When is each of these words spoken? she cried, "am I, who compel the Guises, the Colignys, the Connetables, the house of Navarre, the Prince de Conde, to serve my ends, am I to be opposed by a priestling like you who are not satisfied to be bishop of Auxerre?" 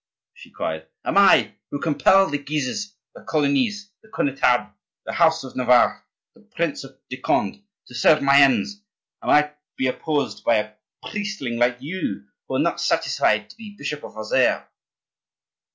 she 0.33 0.49
cried, 0.49 0.87
"am 1.05 1.15
I, 1.15 1.53
who 1.69 1.79
compel 1.79 2.27
the 2.27 2.39
Guises, 2.39 2.95
the 3.13 3.21
Colignys, 3.21 3.91
the 4.01 4.09
Connetables, 4.09 4.71
the 5.05 5.13
house 5.13 5.43
of 5.43 5.55
Navarre, 5.55 6.03
the 6.33 6.41
Prince 6.55 6.83
de 7.11 7.17
Conde, 7.17 7.61
to 7.85 7.93
serve 7.93 8.19
my 8.23 8.41
ends, 8.41 8.81
am 9.21 9.29
I 9.29 9.43
to 9.43 9.55
be 9.77 9.85
opposed 9.85 10.43
by 10.43 10.55
a 10.55 10.71
priestling 11.11 11.57
like 11.59 11.77
you 11.83 12.23
who 12.47 12.55
are 12.55 12.59
not 12.59 12.81
satisfied 12.81 13.51
to 13.51 13.57
be 13.57 13.75
bishop 13.77 14.03
of 14.03 14.17
Auxerre?" 14.17 14.67